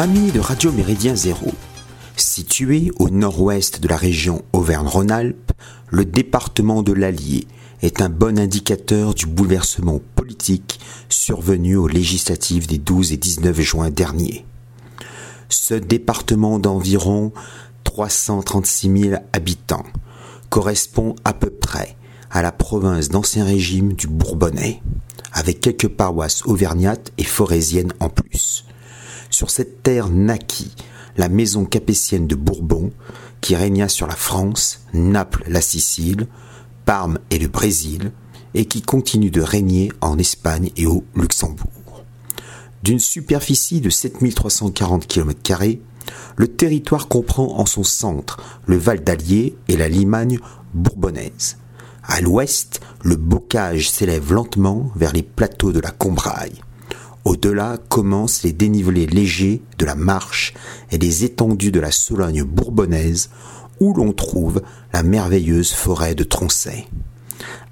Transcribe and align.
Amis 0.00 0.32
de 0.32 0.40
Radio 0.40 0.72
Méridien 0.72 1.14
Zéro, 1.14 1.52
situé 2.16 2.90
au 2.98 3.10
nord-ouest 3.10 3.80
de 3.80 3.88
la 3.88 3.98
région 3.98 4.42
Auvergne-Rhône-Alpes, 4.54 5.52
le 5.90 6.06
département 6.06 6.82
de 6.82 6.94
l'Allier 6.94 7.46
est 7.82 8.00
un 8.00 8.08
bon 8.08 8.38
indicateur 8.38 9.12
du 9.12 9.26
bouleversement 9.26 10.00
politique 10.16 10.80
survenu 11.10 11.76
aux 11.76 11.86
législatives 11.86 12.66
des 12.66 12.78
12 12.78 13.12
et 13.12 13.18
19 13.18 13.60
juin 13.60 13.90
dernier. 13.90 14.46
Ce 15.50 15.74
département 15.74 16.58
d'environ 16.58 17.34
336 17.84 19.02
000 19.02 19.22
habitants 19.34 19.84
correspond 20.48 21.14
à 21.26 21.34
peu 21.34 21.50
près 21.50 21.98
à 22.30 22.40
la 22.40 22.52
province 22.52 23.10
d'Ancien 23.10 23.44
Régime 23.44 23.92
du 23.92 24.06
Bourbonnais, 24.06 24.80
avec 25.34 25.60
quelques 25.60 25.88
paroisses 25.88 26.46
auvergnates 26.46 27.12
et 27.18 27.24
forésiennes 27.24 27.92
en 28.00 28.08
plus. 28.08 28.64
Sur 29.40 29.48
cette 29.48 29.82
terre 29.82 30.10
naquit 30.10 30.74
la 31.16 31.30
maison 31.30 31.64
capétienne 31.64 32.26
de 32.26 32.34
Bourbon, 32.34 32.90
qui 33.40 33.56
régna 33.56 33.88
sur 33.88 34.06
la 34.06 34.14
France, 34.14 34.84
Naples, 34.92 35.44
la 35.48 35.62
Sicile, 35.62 36.26
Parme 36.84 37.18
et 37.30 37.38
le 37.38 37.48
Brésil, 37.48 38.12
et 38.52 38.66
qui 38.66 38.82
continue 38.82 39.30
de 39.30 39.40
régner 39.40 39.92
en 40.02 40.18
Espagne 40.18 40.72
et 40.76 40.84
au 40.84 41.04
Luxembourg. 41.14 42.04
D'une 42.82 42.98
superficie 42.98 43.80
de 43.80 43.88
7340 43.88 45.06
km, 45.06 45.78
le 46.36 46.46
territoire 46.46 47.08
comprend 47.08 47.58
en 47.58 47.64
son 47.64 47.82
centre 47.82 48.42
le 48.66 48.76
Val 48.76 49.02
d'Allier 49.02 49.56
et 49.68 49.78
la 49.78 49.88
Limagne 49.88 50.38
bourbonnaise. 50.74 51.56
À 52.02 52.20
l'ouest, 52.20 52.82
le 53.02 53.16
bocage 53.16 53.88
s'élève 53.88 54.34
lentement 54.34 54.90
vers 54.96 55.14
les 55.14 55.22
plateaux 55.22 55.72
de 55.72 55.80
la 55.80 55.92
Combraille. 55.92 56.60
Au-delà 57.24 57.78
commencent 57.88 58.42
les 58.42 58.52
dénivelés 58.52 59.06
légers 59.06 59.62
de 59.78 59.84
la 59.84 59.94
Marche 59.94 60.54
et 60.90 60.98
les 60.98 61.24
étendues 61.24 61.72
de 61.72 61.80
la 61.80 61.90
Sologne 61.90 62.42
bourbonnaise, 62.42 63.30
où 63.78 63.94
l'on 63.94 64.12
trouve 64.12 64.62
la 64.92 65.02
merveilleuse 65.02 65.72
forêt 65.72 66.14
de 66.14 66.24
Troncet. 66.24 66.86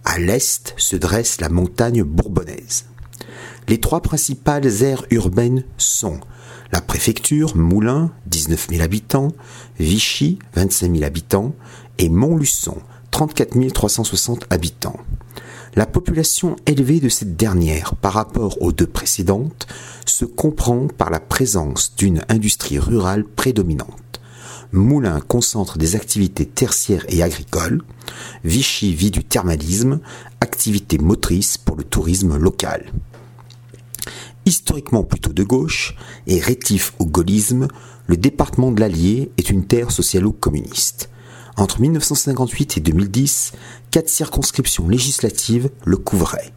À 0.05 0.19
l'est 0.19 0.75
se 0.77 0.97
dresse 0.97 1.41
la 1.41 1.49
montagne 1.49 2.03
bourbonnaise. 2.03 2.87
Les 3.69 3.79
trois 3.79 4.01
principales 4.01 4.83
aires 4.83 5.05
urbaines 5.11 5.65
sont 5.77 6.21
la 6.73 6.81
préfecture, 6.81 7.57
Moulins, 7.57 8.11
19 8.27 8.69
000 8.71 8.83
habitants, 8.83 9.33
Vichy, 9.79 10.39
25 10.55 10.93
000 10.93 11.05
habitants, 11.05 11.55
et 11.99 12.09
Montluçon, 12.09 12.77
34 13.11 13.73
360 13.73 14.47
habitants. 14.51 14.99
La 15.79 15.87
population 15.87 16.57
élevée 16.67 16.99
de 16.99 17.09
cette 17.09 17.37
dernière 17.37 17.95
par 17.95 18.15
rapport 18.15 18.61
aux 18.61 18.73
deux 18.73 18.89
précédentes 18.89 19.69
se 20.07 20.25
comprend 20.25 20.89
par 20.89 21.09
la 21.09 21.21
présence 21.21 21.95
d'une 21.95 22.25
industrie 22.29 22.81
rurale 22.81 23.23
prédominante. 23.23 24.21
Moulins 24.73 25.21
concentre 25.21 25.79
des 25.79 25.95
activités 25.95 26.47
tertiaires 26.47 27.05
et 27.09 27.23
agricoles, 27.23 27.83
Vichy 28.43 28.93
vit 28.93 29.13
du 29.13 29.23
thermalisme, 29.23 30.01
activité 30.41 30.99
motrice 30.99 31.59
pour 31.59 31.77
le 31.77 31.85
tourisme 31.85 32.37
local. 32.39 32.93
Historiquement 34.47 35.05
plutôt 35.05 35.33
de 35.33 35.45
gauche 35.45 35.95
et 36.27 36.41
rétif 36.41 36.93
au 36.99 37.07
gaullisme, 37.07 37.69
le 38.09 38.17
département 38.17 38.73
de 38.73 38.81
l'Allier 38.81 39.31
est 39.39 39.49
une 39.49 39.65
terre 39.65 39.93
socialo-communiste. 39.93 41.09
Entre 41.59 41.81
1958 41.81 42.77
et 42.77 42.81
2010, 42.81 43.53
quatre 43.91 44.09
circonscriptions 44.09 44.89
législatives 44.89 45.71
le 45.85 45.97
couvraient. 45.97 46.53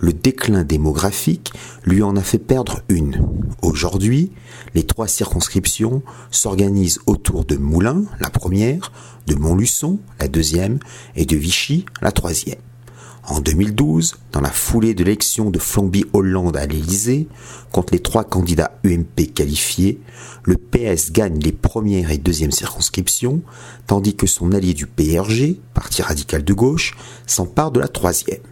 Le 0.00 0.12
déclin 0.12 0.64
démographique 0.64 1.52
lui 1.84 2.02
en 2.02 2.16
a 2.16 2.22
fait 2.22 2.38
perdre 2.38 2.80
une. 2.88 3.24
Aujourd'hui, 3.62 4.32
les 4.74 4.82
trois 4.82 5.06
circonscriptions 5.06 6.02
s'organisent 6.32 6.98
autour 7.06 7.44
de 7.44 7.56
Moulins, 7.56 8.02
la 8.18 8.30
première, 8.30 8.90
de 9.28 9.36
Montluçon, 9.36 10.00
la 10.18 10.26
deuxième, 10.26 10.80
et 11.14 11.24
de 11.24 11.36
Vichy, 11.36 11.86
la 12.00 12.10
troisième. 12.10 12.58
En 13.24 13.40
2012, 13.40 14.16
dans 14.32 14.40
la 14.40 14.50
foulée 14.50 14.94
de 14.94 15.04
l'élection 15.04 15.50
de 15.50 15.60
Flamby 15.60 16.04
Hollande 16.12 16.56
à 16.56 16.66
l'Élysée, 16.66 17.28
contre 17.70 17.92
les 17.92 18.00
trois 18.00 18.24
candidats 18.24 18.72
UMP 18.82 19.32
qualifiés, 19.32 20.00
le 20.42 20.56
PS 20.56 21.12
gagne 21.12 21.38
les 21.38 21.52
premières 21.52 22.10
et 22.10 22.18
deuxièmes 22.18 22.50
circonscriptions, 22.50 23.40
tandis 23.86 24.16
que 24.16 24.26
son 24.26 24.50
allié 24.50 24.74
du 24.74 24.86
PRG, 24.86 25.60
Parti 25.72 26.02
radical 26.02 26.42
de 26.42 26.52
gauche, 26.52 26.96
s'empare 27.26 27.70
de 27.70 27.78
la 27.78 27.88
troisième. 27.88 28.42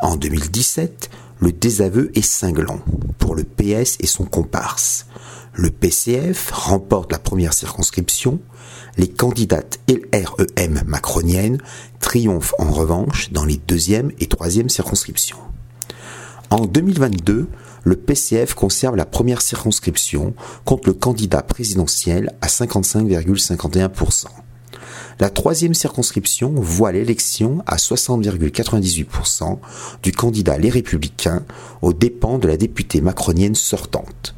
En 0.00 0.16
2017, 0.16 1.10
le 1.40 1.52
désaveu 1.52 2.10
est 2.14 2.22
cinglant 2.22 2.80
pour 3.18 3.34
le 3.34 3.44
PS 3.44 3.98
et 4.00 4.06
son 4.06 4.24
comparse. 4.24 5.06
Le 5.54 5.70
PCF 5.70 6.50
remporte 6.52 7.10
la 7.10 7.18
première 7.18 7.52
circonscription, 7.52 8.38
les 8.96 9.08
candidates 9.08 9.80
LREM 9.88 10.82
macroniennes 10.86 11.58
triomphent 11.98 12.54
en 12.58 12.70
revanche 12.70 13.32
dans 13.32 13.44
les 13.44 13.56
deuxième 13.56 14.12
et 14.20 14.26
troisième 14.26 14.68
circonscriptions. 14.68 15.38
En 16.50 16.66
2022, 16.66 17.48
le 17.82 17.96
PCF 17.96 18.54
conserve 18.54 18.94
la 18.94 19.06
première 19.06 19.42
circonscription 19.42 20.34
contre 20.64 20.88
le 20.88 20.94
candidat 20.94 21.42
présidentiel 21.42 22.32
à 22.40 22.46
55,51%. 22.46 24.26
La 25.18 25.30
troisième 25.30 25.74
circonscription 25.74 26.52
voit 26.56 26.92
l'élection 26.92 27.62
à 27.66 27.76
60,98% 27.76 29.58
du 30.02 30.12
candidat 30.12 30.58
Les 30.58 30.70
Républicains 30.70 31.42
aux 31.82 31.92
dépens 31.92 32.38
de 32.38 32.48
la 32.48 32.56
députée 32.56 33.00
macronienne 33.00 33.54
sortante. 33.54 34.34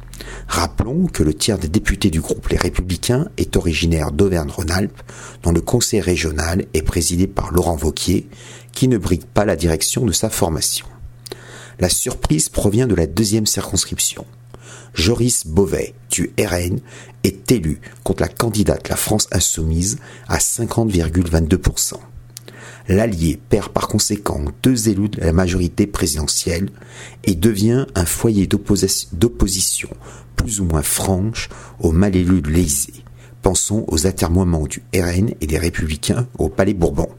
Rappelons 0.47 1.07
que 1.07 1.23
le 1.23 1.33
tiers 1.33 1.57
des 1.57 1.67
députés 1.67 2.09
du 2.09 2.21
groupe 2.21 2.49
Les 2.49 2.57
Républicains 2.57 3.27
est 3.37 3.55
originaire 3.57 4.11
d'Auvergne-Rhône-Alpes, 4.11 5.01
dont 5.41 5.51
le 5.51 5.61
conseil 5.61 6.01
régional 6.01 6.65
est 6.73 6.81
présidé 6.81 7.27
par 7.27 7.51
Laurent 7.51 7.75
Vauquier, 7.75 8.27
qui 8.71 8.87
ne 8.87 8.97
brigue 8.97 9.25
pas 9.25 9.45
la 9.45 9.55
direction 9.55 10.05
de 10.05 10.11
sa 10.11 10.29
formation. 10.29 10.85
La 11.79 11.89
surprise 11.89 12.49
provient 12.49 12.87
de 12.87 12.95
la 12.95 13.07
deuxième 13.07 13.45
circonscription. 13.45 14.25
Joris 14.93 15.47
Beauvais, 15.47 15.95
du 16.11 16.33
RN, 16.39 16.79
est 17.23 17.51
élu 17.51 17.81
contre 18.03 18.21
la 18.21 18.27
candidate 18.27 18.89
La 18.89 18.95
France 18.95 19.27
Insoumise 19.31 19.97
à 20.27 20.37
50,22% 20.37 21.95
l'Allier 22.87 23.39
perd 23.49 23.69
par 23.69 23.87
conséquent 23.87 24.43
deux 24.61 24.89
élus 24.89 25.09
de 25.09 25.21
la 25.21 25.33
majorité 25.33 25.87
présidentielle 25.87 26.69
et 27.23 27.35
devient 27.35 27.85
un 27.95 28.05
foyer 28.05 28.47
d'opposition 28.47 29.89
plus 30.35 30.59
ou 30.59 30.65
moins 30.65 30.81
franche 30.81 31.49
aux 31.79 31.91
mal 31.91 32.15
élus 32.15 32.41
de. 32.41 33.03
Pensons 33.41 33.85
aux 33.87 34.07
atermoiements 34.07 34.67
du 34.67 34.83
RN 34.95 35.31
et 35.41 35.47
des 35.47 35.57
Républicains 35.57 36.27
au 36.37 36.49
Palais 36.49 36.73
Bourbon. 36.73 37.09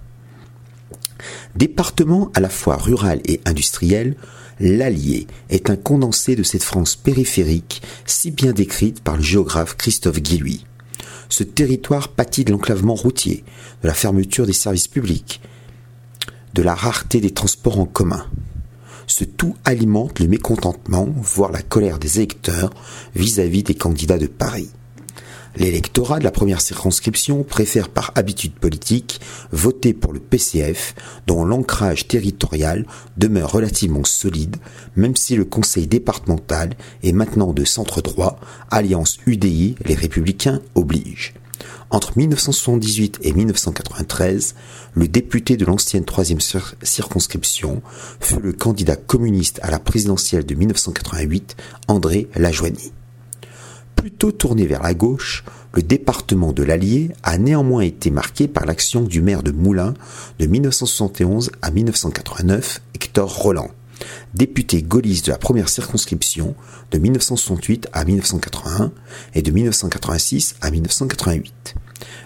Département 1.54 2.30
à 2.34 2.40
la 2.40 2.48
fois 2.48 2.76
rural 2.76 3.20
et 3.24 3.40
industriel, 3.44 4.16
l'Allier 4.60 5.26
est 5.50 5.70
un 5.70 5.76
condensé 5.76 6.36
de 6.36 6.42
cette 6.42 6.62
France 6.62 6.96
périphérique 6.96 7.82
si 8.06 8.30
bien 8.30 8.52
décrite 8.52 9.02
par 9.02 9.16
le 9.16 9.22
géographe 9.22 9.76
Christophe 9.76 10.20
Guilluy. 10.20 10.64
Ce 11.36 11.42
territoire 11.42 12.10
pâtit 12.10 12.44
de 12.44 12.52
l'enclavement 12.52 12.94
routier, 12.94 13.42
de 13.82 13.88
la 13.88 13.94
fermeture 13.94 14.46
des 14.46 14.52
services 14.52 14.86
publics, 14.86 15.40
de 16.54 16.62
la 16.62 16.76
rareté 16.76 17.20
des 17.20 17.32
transports 17.32 17.80
en 17.80 17.86
commun. 17.86 18.24
Ce 19.08 19.24
tout 19.24 19.56
alimente 19.64 20.20
le 20.20 20.28
mécontentement, 20.28 21.08
voire 21.16 21.50
la 21.50 21.60
colère 21.60 21.98
des 21.98 22.18
électeurs 22.18 22.72
vis-à-vis 23.16 23.64
des 23.64 23.74
candidats 23.74 24.16
de 24.16 24.28
Paris. 24.28 24.70
L'électorat 25.56 26.18
de 26.18 26.24
la 26.24 26.32
première 26.32 26.60
circonscription 26.60 27.44
préfère 27.44 27.88
par 27.88 28.12
habitude 28.16 28.54
politique 28.54 29.20
voter 29.52 29.94
pour 29.94 30.12
le 30.12 30.18
PCF 30.18 30.94
dont 31.26 31.44
l'ancrage 31.44 32.08
territorial 32.08 32.86
demeure 33.16 33.52
relativement 33.52 34.04
solide 34.04 34.56
même 34.96 35.16
si 35.16 35.36
le 35.36 35.44
conseil 35.44 35.86
départemental 35.86 36.70
est 37.02 37.12
maintenant 37.12 37.52
de 37.52 37.64
centre 37.64 38.02
droit, 38.02 38.38
alliance 38.70 39.18
UDI, 39.26 39.76
les 39.84 39.94
républicains 39.94 40.60
oblige. 40.74 41.34
Entre 41.90 42.18
1978 42.18 43.20
et 43.22 43.32
1993, 43.32 44.54
le 44.94 45.06
député 45.06 45.56
de 45.56 45.64
l'ancienne 45.64 46.04
troisième 46.04 46.40
circonscription 46.40 47.82
fut 48.20 48.40
le 48.40 48.52
candidat 48.52 48.96
communiste 48.96 49.60
à 49.62 49.70
la 49.70 49.78
présidentielle 49.78 50.44
de 50.44 50.54
1988, 50.54 51.56
André 51.86 52.28
Lajoigny. 52.34 52.92
Plutôt 53.96 54.32
tourné 54.32 54.66
vers 54.66 54.82
la 54.82 54.94
gauche, 54.94 55.44
le 55.72 55.82
département 55.82 56.52
de 56.52 56.62
l'Allier 56.62 57.10
a 57.22 57.38
néanmoins 57.38 57.82
été 57.82 58.10
marqué 58.10 58.48
par 58.48 58.66
l'action 58.66 59.02
du 59.02 59.20
maire 59.20 59.42
de 59.42 59.50
Moulins 59.50 59.94
de 60.38 60.46
1971 60.46 61.50
à 61.62 61.70
1989, 61.70 62.82
Hector 62.94 63.34
Roland, 63.34 63.70
député 64.34 64.82
gaulliste 64.82 65.26
de 65.26 65.32
la 65.32 65.38
première 65.38 65.68
circonscription 65.68 66.54
de 66.90 66.98
1968 66.98 67.88
à 67.92 68.04
1981 68.04 68.92
et 69.34 69.42
de 69.42 69.50
1986 69.50 70.56
à 70.60 70.70
1988. 70.70 71.74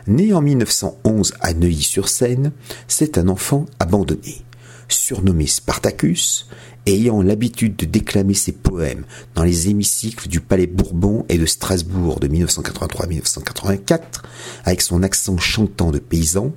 Né 0.08 0.32
en 0.32 0.42
1911 0.42 1.34
à 1.40 1.52
Neuilly-sur-Seine, 1.54 2.52
c'est 2.86 3.18
un 3.18 3.28
enfant 3.28 3.66
abandonné. 3.78 4.44
Surnommé 4.88 5.46
Spartacus, 5.46 6.46
ayant 6.86 7.22
l'habitude 7.22 7.76
de 7.76 7.84
déclamer 7.84 8.34
ses 8.34 8.52
poèmes 8.52 9.04
dans 9.34 9.44
les 9.44 9.68
hémicycles 9.68 10.28
du 10.28 10.40
Palais 10.40 10.66
Bourbon 10.66 11.24
et 11.28 11.38
de 11.38 11.46
Strasbourg 11.46 12.20
de 12.20 12.28
1983-1984, 12.28 14.00
avec 14.64 14.80
son 14.80 15.02
accent 15.02 15.36
chantant 15.36 15.90
de 15.90 15.98
paysan, 15.98 16.52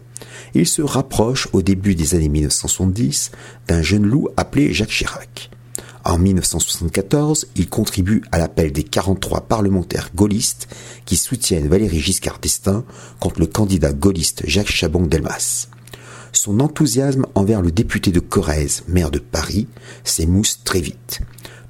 il 0.54 0.68
se 0.68 0.82
rapproche 0.82 1.48
au 1.54 1.62
début 1.62 1.96
des 1.96 2.16
années 2.16 2.30
1970 2.30 3.32
d'un 3.68 3.82
jeune 3.82 4.06
loup 4.06 4.30
appelé 4.38 4.74
Jacques 4.74 4.90
Chirac. 4.90 5.50
En 6.04 6.18
1974, 6.18 7.50
il 7.56 7.70
contribue 7.70 8.24
à 8.32 8.40
l'appel 8.40 8.72
des 8.72 8.84
43 8.84 9.42
parlementaires 9.42 10.10
gaullistes 10.16 10.68
qui 11.06 11.16
soutiennent 11.16 11.68
Valéry 11.68 12.00
Giscard 12.00 12.40
d'Estaing 12.40 12.84
contre 13.20 13.40
le 13.40 13.46
candidat 13.46 13.94
gaulliste 13.94 14.42
Jacques 14.48 14.72
Chabon-Delmas. 14.72 15.68
Son 16.32 16.60
enthousiasme 16.60 17.26
envers 17.36 17.62
le 17.62 17.72
député 17.72 18.12
de 18.12 18.20
Corrèze, 18.20 18.84
maire 18.88 19.12
de 19.12 19.20
Paris, 19.20 19.68
s'émousse 20.04 20.64
très 20.64 20.82
vite. 20.82 21.22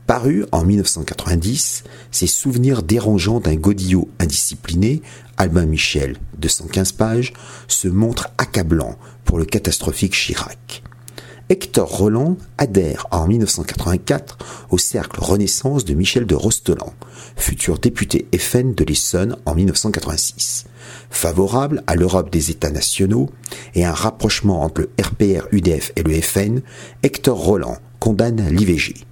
Paru 0.07 0.45
en 0.51 0.63
1990, 0.63 1.83
ses 2.11 2.27
souvenirs 2.27 2.83
dérangeants 2.83 3.39
d'un 3.39 3.55
godillot 3.55 4.09
indiscipliné, 4.19 5.01
Albin 5.37 5.65
Michel, 5.65 6.17
215 6.37 6.91
pages, 6.91 7.33
se 7.67 7.87
montrent 7.87 8.29
accablants 8.37 8.97
pour 9.23 9.39
le 9.39 9.45
catastrophique 9.45 10.13
Chirac. 10.13 10.83
Hector 11.51 11.89
Roland 11.89 12.37
adhère 12.57 13.07
en 13.11 13.27
1984 13.27 14.37
au 14.69 14.77
cercle 14.77 15.19
Renaissance 15.19 15.83
de 15.83 15.93
Michel 15.93 16.25
de 16.25 16.33
Rostelan, 16.33 16.93
futur 17.35 17.77
député 17.77 18.25
FN 18.33 18.73
de 18.73 18.85
l'Essonne 18.85 19.35
en 19.45 19.53
1986. 19.53 20.67
Favorable 21.09 21.83
à 21.87 21.95
l'Europe 21.95 22.31
des 22.31 22.51
États 22.51 22.71
nationaux 22.71 23.29
et 23.75 23.83
un 23.83 23.91
rapprochement 23.91 24.61
entre 24.63 24.79
le 24.79 24.91
RPR 24.97 25.47
UDF 25.51 25.91
et 25.97 26.03
le 26.03 26.21
FN, 26.21 26.61
Hector 27.03 27.37
Roland 27.37 27.79
condamne 27.99 28.47
l'IVG. 28.49 29.05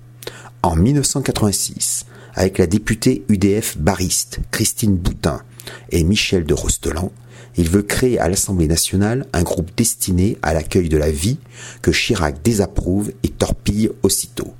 En 0.63 0.77
1986, 0.77 2.05
avec 2.35 2.57
la 2.57 2.67
députée 2.67 3.25
UDF 3.27 3.77
bariste 3.77 4.39
Christine 4.49 4.95
Boutin 4.95 5.41
et 5.89 6.05
Michel 6.05 6.45
de 6.45 6.53
Rostelan, 6.53 7.11
il 7.59 7.69
veut 7.69 7.81
créer 7.81 8.17
à 8.19 8.29
l'Assemblée 8.29 8.67
nationale 8.67 9.25
un 9.33 9.43
groupe 9.43 9.71
destiné 9.75 10.37
à 10.41 10.53
l'accueil 10.53 10.87
de 10.87 10.95
la 10.95 11.11
vie 11.11 11.39
que 11.81 11.91
Chirac 11.91 12.41
désapprouve 12.41 13.11
et 13.21 13.27
torpille 13.27 13.89
aussitôt. 14.01 14.53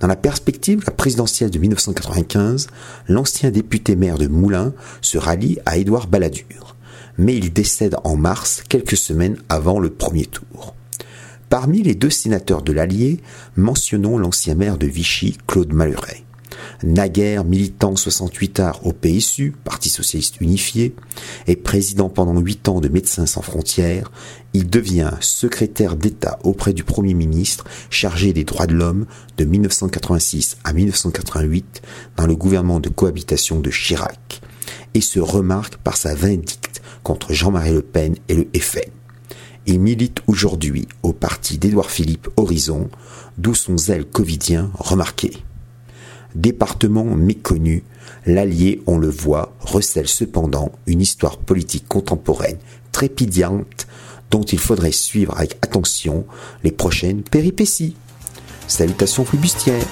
Dans 0.00 0.06
la 0.06 0.16
perspective 0.16 0.80
de 0.80 0.86
la 0.86 0.92
présidentielle 0.92 1.50
de 1.50 1.58
1995, 1.58 2.68
l'ancien 3.06 3.50
député 3.50 3.96
maire 3.96 4.16
de 4.16 4.28
Moulins 4.28 4.72
se 5.02 5.18
rallie 5.18 5.58
à 5.66 5.76
Édouard 5.76 6.06
Balladur, 6.06 6.74
mais 7.18 7.36
il 7.36 7.52
décède 7.52 7.96
en 8.02 8.16
mars 8.16 8.62
quelques 8.66 8.96
semaines 8.96 9.36
avant 9.50 9.78
le 9.78 9.90
premier 9.90 10.24
tour. 10.24 10.74
Parmi 11.50 11.82
les 11.82 11.94
deux 11.94 12.08
sénateurs 12.08 12.62
de 12.62 12.72
l'Allier, 12.72 13.20
mentionnons 13.56 14.16
l'ancien 14.16 14.54
maire 14.54 14.78
de 14.78 14.86
Vichy, 14.86 15.36
Claude 15.46 15.74
Maluret. 15.74 16.24
Naguère 16.82 17.44
militant 17.44 17.94
68 17.96 18.60
arts 18.60 18.86
au 18.86 18.92
PSU, 18.92 19.54
Parti 19.64 19.88
Socialiste 19.88 20.40
Unifié, 20.40 20.94
et 21.46 21.56
président 21.56 22.08
pendant 22.08 22.38
huit 22.38 22.68
ans 22.68 22.80
de 22.80 22.88
Médecins 22.88 23.26
sans 23.26 23.42
frontières, 23.42 24.10
il 24.54 24.68
devient 24.68 25.12
secrétaire 25.20 25.96
d'État 25.96 26.38
auprès 26.42 26.72
du 26.72 26.84
Premier 26.84 27.14
ministre 27.14 27.64
chargé 27.90 28.32
des 28.32 28.44
droits 28.44 28.66
de 28.66 28.74
l'homme 28.74 29.06
de 29.38 29.44
1986 29.44 30.58
à 30.64 30.72
1988 30.72 31.82
dans 32.16 32.26
le 32.26 32.36
gouvernement 32.36 32.80
de 32.80 32.88
cohabitation 32.88 33.60
de 33.60 33.70
Chirac, 33.70 34.40
et 34.94 35.00
se 35.00 35.20
remarque 35.20 35.76
par 35.76 35.96
sa 35.96 36.14
vindicte 36.14 36.82
contre 37.02 37.32
Jean-Marie 37.32 37.72
Le 37.72 37.82
Pen 37.82 38.16
et 38.28 38.34
le 38.34 38.48
FN. 38.58 38.90
Il 39.66 39.80
milite 39.80 40.22
aujourd'hui 40.26 40.88
au 41.02 41.12
parti 41.12 41.56
d'Édouard 41.56 41.90
Philippe 41.90 42.28
Horizon, 42.36 42.90
d'où 43.38 43.54
son 43.54 43.78
zèle 43.78 44.04
covidien 44.04 44.70
remarqué. 44.74 45.32
Département 46.34 47.04
méconnu, 47.04 47.84
l'Allier, 48.26 48.82
on 48.86 48.98
le 48.98 49.08
voit, 49.08 49.54
recèle 49.60 50.08
cependant 50.08 50.72
une 50.86 51.00
histoire 51.00 51.38
politique 51.38 51.86
contemporaine 51.88 52.58
trépidante 52.92 53.86
dont 54.30 54.42
il 54.42 54.58
faudrait 54.58 54.92
suivre 54.92 55.36
avec 55.36 55.58
attention 55.62 56.24
les 56.64 56.72
prochaines 56.72 57.22
péripéties. 57.22 57.96
Salutations 58.66 59.24
flibustières 59.24 59.86